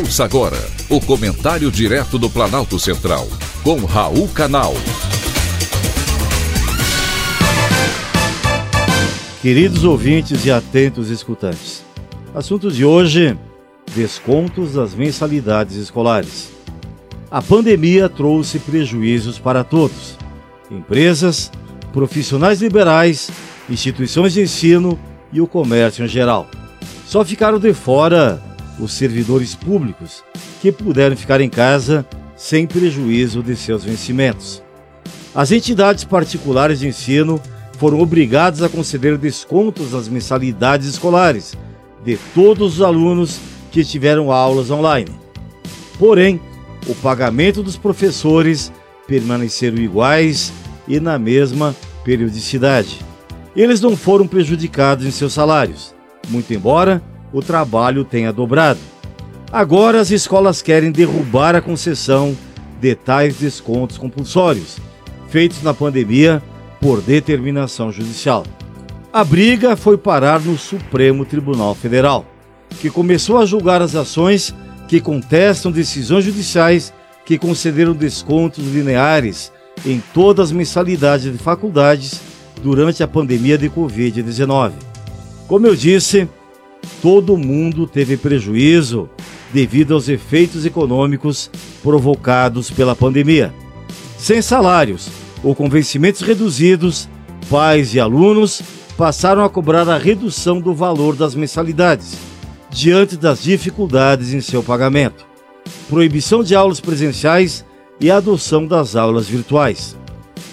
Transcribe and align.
Ouça 0.00 0.24
agora 0.24 0.56
o 0.88 0.98
comentário 0.98 1.70
direto 1.70 2.18
do 2.18 2.30
Planalto 2.30 2.78
Central, 2.78 3.28
com 3.62 3.84
Raul 3.84 4.28
Canal. 4.28 4.72
Queridos 9.42 9.84
ouvintes 9.84 10.46
e 10.46 10.50
atentos 10.50 11.10
escutantes, 11.10 11.84
assunto 12.34 12.70
de 12.70 12.82
hoje: 12.82 13.36
descontos 13.94 14.72
das 14.72 14.94
mensalidades 14.94 15.76
escolares. 15.76 16.48
A 17.30 17.42
pandemia 17.42 18.08
trouxe 18.08 18.58
prejuízos 18.58 19.38
para 19.38 19.62
todos: 19.62 20.16
empresas, 20.70 21.52
profissionais 21.92 22.62
liberais, 22.62 23.30
instituições 23.68 24.32
de 24.32 24.40
ensino 24.40 24.98
e 25.30 25.42
o 25.42 25.46
comércio 25.46 26.02
em 26.02 26.08
geral. 26.08 26.48
Só 27.06 27.22
ficaram 27.22 27.58
de 27.58 27.74
fora 27.74 28.49
os 28.80 28.92
servidores 28.92 29.54
públicos, 29.54 30.24
que 30.60 30.72
puderam 30.72 31.16
ficar 31.16 31.40
em 31.40 31.48
casa 31.48 32.06
sem 32.36 32.66
prejuízo 32.66 33.42
de 33.42 33.54
seus 33.54 33.84
vencimentos. 33.84 34.62
As 35.34 35.52
entidades 35.52 36.04
particulares 36.04 36.80
de 36.80 36.88
ensino 36.88 37.40
foram 37.78 38.00
obrigadas 38.00 38.62
a 38.62 38.68
conceder 38.68 39.16
descontos 39.16 39.92
nas 39.92 40.08
mensalidades 40.08 40.86
escolares 40.86 41.54
de 42.04 42.16
todos 42.34 42.74
os 42.74 42.82
alunos 42.82 43.38
que 43.70 43.84
tiveram 43.84 44.32
aulas 44.32 44.70
online. 44.70 45.10
Porém, 45.98 46.40
o 46.86 46.94
pagamento 46.94 47.62
dos 47.62 47.76
professores 47.76 48.72
permaneceram 49.06 49.78
iguais 49.78 50.52
e 50.88 50.98
na 50.98 51.18
mesma 51.18 51.76
periodicidade. 52.04 52.98
Eles 53.54 53.80
não 53.80 53.96
foram 53.96 54.26
prejudicados 54.26 55.04
em 55.04 55.10
seus 55.10 55.32
salários, 55.32 55.94
muito 56.28 56.52
embora 56.52 57.02
o 57.32 57.42
trabalho 57.42 58.04
tenha 58.04 58.32
dobrado. 58.32 58.80
Agora 59.52 60.00
as 60.00 60.10
escolas 60.10 60.62
querem 60.62 60.92
derrubar 60.92 61.56
a 61.56 61.60
concessão 61.60 62.36
de 62.80 62.94
tais 62.94 63.36
descontos 63.36 63.98
compulsórios, 63.98 64.78
feitos 65.28 65.62
na 65.62 65.74
pandemia 65.74 66.42
por 66.80 67.00
determinação 67.00 67.92
judicial. 67.92 68.44
A 69.12 69.24
briga 69.24 69.76
foi 69.76 69.98
parar 69.98 70.40
no 70.40 70.56
Supremo 70.56 71.24
Tribunal 71.24 71.74
Federal, 71.74 72.24
que 72.80 72.88
começou 72.88 73.38
a 73.38 73.44
julgar 73.44 73.82
as 73.82 73.96
ações 73.96 74.54
que 74.88 75.00
contestam 75.00 75.72
decisões 75.72 76.24
judiciais 76.24 76.92
que 77.24 77.38
concederam 77.38 77.92
descontos 77.92 78.64
lineares 78.64 79.52
em 79.84 80.02
todas 80.14 80.50
as 80.50 80.52
mensalidades 80.52 81.30
de 81.30 81.38
faculdades 81.38 82.20
durante 82.62 83.02
a 83.02 83.08
pandemia 83.08 83.56
de 83.58 83.68
Covid-19. 83.68 84.72
Como 85.46 85.66
eu 85.66 85.74
disse, 85.74 86.28
todo 87.00 87.36
mundo 87.36 87.86
teve 87.86 88.16
prejuízo 88.16 89.08
devido 89.52 89.94
aos 89.94 90.08
efeitos 90.08 90.64
econômicos 90.64 91.50
provocados 91.82 92.70
pela 92.70 92.94
pandemia. 92.94 93.52
Sem 94.18 94.42
salários 94.42 95.08
ou 95.42 95.54
com 95.54 95.68
vencimentos 95.68 96.20
reduzidos, 96.20 97.08
pais 97.48 97.94
e 97.94 98.00
alunos 98.00 98.62
passaram 98.96 99.44
a 99.44 99.48
cobrar 99.48 99.88
a 99.88 99.96
redução 99.96 100.60
do 100.60 100.74
valor 100.74 101.16
das 101.16 101.34
mensalidades, 101.34 102.18
diante 102.68 103.16
das 103.16 103.42
dificuldades 103.42 104.34
em 104.34 104.40
seu 104.40 104.62
pagamento, 104.62 105.26
proibição 105.88 106.42
de 106.42 106.54
aulas 106.54 106.80
presenciais 106.80 107.64
e 107.98 108.10
adoção 108.10 108.66
das 108.66 108.94
aulas 108.96 109.26
virtuais. 109.26 109.96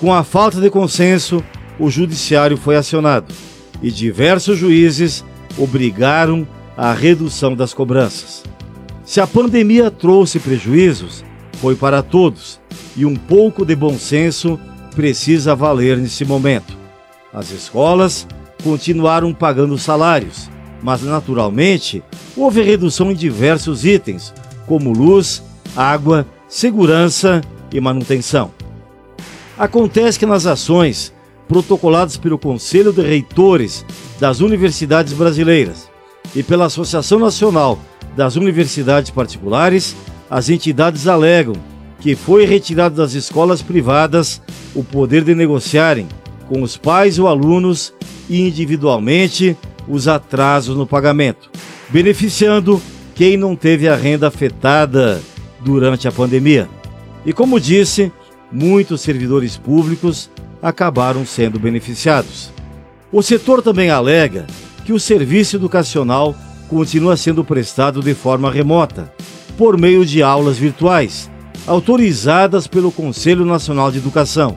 Com 0.00 0.12
a 0.12 0.24
falta 0.24 0.60
de 0.60 0.70
consenso, 0.70 1.44
o 1.78 1.90
judiciário 1.90 2.56
foi 2.56 2.76
acionado 2.76 3.32
e 3.82 3.90
diversos 3.90 4.58
juízes 4.58 5.24
obrigaram 5.58 6.46
a 6.76 6.92
redução 6.92 7.54
das 7.54 7.74
cobranças. 7.74 8.42
Se 9.04 9.20
a 9.20 9.26
pandemia 9.26 9.90
trouxe 9.90 10.38
prejuízos, 10.38 11.24
foi 11.54 11.74
para 11.74 12.02
todos 12.02 12.60
e 12.96 13.04
um 13.04 13.16
pouco 13.16 13.64
de 13.64 13.74
bom 13.74 13.98
senso 13.98 14.58
precisa 14.94 15.54
valer 15.54 15.96
nesse 15.96 16.24
momento. 16.24 16.76
As 17.32 17.50
escolas 17.50 18.26
continuaram 18.62 19.32
pagando 19.32 19.78
salários, 19.78 20.50
mas 20.82 21.02
naturalmente 21.02 22.02
houve 22.36 22.62
redução 22.62 23.10
em 23.10 23.14
diversos 23.14 23.84
itens, 23.84 24.32
como 24.66 24.92
luz, 24.92 25.42
água, 25.76 26.26
segurança 26.48 27.40
e 27.72 27.80
manutenção. 27.80 28.50
Acontece 29.58 30.18
que 30.18 30.26
nas 30.26 30.46
ações 30.46 31.12
protocoladas 31.46 32.16
pelo 32.16 32.38
Conselho 32.38 32.92
de 32.92 33.02
Reitores 33.02 33.84
das 34.20 34.40
Universidades 34.40 35.14
Brasileiras 35.14 35.88
e 36.36 36.42
pela 36.42 36.66
Associação 36.66 37.18
Nacional 37.18 37.80
das 38.14 38.36
Universidades 38.36 39.10
Particulares, 39.10 39.96
as 40.28 40.50
entidades 40.50 41.08
alegam 41.08 41.54
que 42.00 42.14
foi 42.14 42.44
retirado 42.44 42.94
das 42.94 43.14
escolas 43.14 43.62
privadas 43.62 44.40
o 44.74 44.84
poder 44.84 45.24
de 45.24 45.34
negociarem 45.34 46.06
com 46.48 46.62
os 46.62 46.76
pais 46.76 47.18
ou 47.18 47.26
alunos 47.26 47.94
e 48.28 48.46
individualmente 48.46 49.56
os 49.88 50.06
atrasos 50.06 50.76
no 50.76 50.86
pagamento, 50.86 51.50
beneficiando 51.88 52.80
quem 53.14 53.36
não 53.36 53.56
teve 53.56 53.88
a 53.88 53.96
renda 53.96 54.28
afetada 54.28 55.20
durante 55.60 56.06
a 56.06 56.12
pandemia. 56.12 56.68
E 57.24 57.32
como 57.32 57.58
disse, 57.60 58.12
muitos 58.52 59.00
servidores 59.00 59.56
públicos 59.56 60.30
acabaram 60.62 61.24
sendo 61.24 61.58
beneficiados. 61.58 62.50
O 63.12 63.22
setor 63.22 63.60
também 63.60 63.90
alega 63.90 64.46
que 64.84 64.92
o 64.92 65.00
serviço 65.00 65.56
educacional 65.56 66.34
continua 66.68 67.16
sendo 67.16 67.44
prestado 67.44 68.00
de 68.00 68.14
forma 68.14 68.50
remota, 68.50 69.12
por 69.58 69.76
meio 69.76 70.06
de 70.06 70.22
aulas 70.22 70.56
virtuais, 70.56 71.28
autorizadas 71.66 72.68
pelo 72.68 72.92
Conselho 72.92 73.44
Nacional 73.44 73.90
de 73.90 73.98
Educação. 73.98 74.56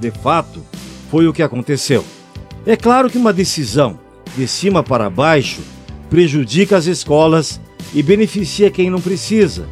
De 0.00 0.12
fato, 0.12 0.62
foi 1.10 1.26
o 1.26 1.32
que 1.32 1.42
aconteceu. 1.42 2.04
É 2.64 2.76
claro 2.76 3.10
que 3.10 3.18
uma 3.18 3.32
decisão 3.32 3.98
de 4.36 4.46
cima 4.46 4.82
para 4.82 5.10
baixo 5.10 5.60
prejudica 6.08 6.76
as 6.76 6.86
escolas 6.86 7.60
e 7.92 8.04
beneficia 8.04 8.70
quem 8.70 8.88
não 8.88 9.00
precisa, 9.00 9.66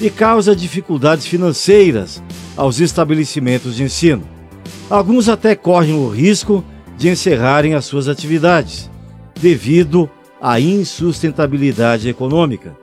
e 0.00 0.10
causa 0.10 0.56
dificuldades 0.56 1.26
financeiras 1.26 2.20
aos 2.56 2.80
estabelecimentos 2.80 3.76
de 3.76 3.84
ensino. 3.84 4.24
Alguns 4.90 5.28
até 5.28 5.54
correm 5.54 5.94
o 5.94 6.08
risco 6.08 6.64
de 6.98 7.08
encerrarem 7.08 7.74
as 7.74 7.84
suas 7.84 8.08
atividades, 8.08 8.90
devido 9.40 10.10
à 10.40 10.58
insustentabilidade 10.58 12.08
econômica. 12.08 12.76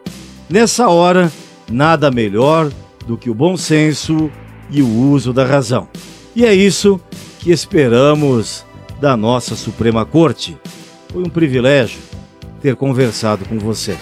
Nessa 0.50 0.88
hora, 0.88 1.30
nada 1.70 2.09
melhor 2.09 2.72
do 3.06 3.18
que 3.18 3.30
o 3.30 3.34
bom 3.34 3.58
senso 3.58 4.31
e 4.72 4.81
o 4.81 4.88
uso 4.88 5.34
da 5.34 5.46
razão. 5.46 5.90
E 6.34 6.46
é 6.46 6.53
isso 6.53 7.00
que 7.40 7.52
esperamos 7.52 8.66
da 9.02 9.18
nossa 9.18 9.53
Suprema 9.56 10.06
Corte. 10.06 10.58
Foi 11.12 11.22
um 11.22 11.30
privilégio 11.30 12.00
ter 12.62 12.76
conversado 12.76 13.44
com 13.46 13.59
você. 13.59 13.97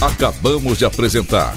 Acabamos 0.00 0.78
de 0.78 0.84
apresentar 0.84 1.56